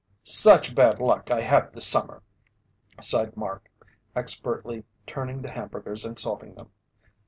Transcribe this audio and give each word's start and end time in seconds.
"Such 0.23 0.73
bad 0.73 0.99
luck 0.99 1.29
I 1.29 1.41
have 1.41 1.71
this 1.73 1.85
summer," 1.85 2.23
sighed 2.99 3.37
Mark, 3.37 3.69
expertly 4.15 4.83
turning 5.05 5.43
the 5.43 5.51
hamburgers 5.51 6.05
and 6.05 6.17
salting 6.17 6.55
them. 6.55 6.71